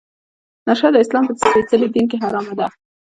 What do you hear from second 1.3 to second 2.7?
سپیڅلي دین کې حرامه ده.